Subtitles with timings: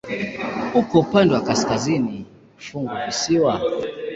[0.79, 3.53] Uko upande wa kaskazini wa funguvisiwa.